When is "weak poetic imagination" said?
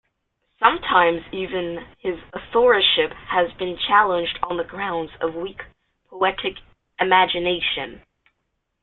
5.35-8.01